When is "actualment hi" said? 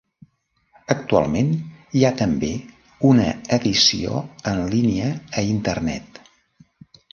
0.93-2.05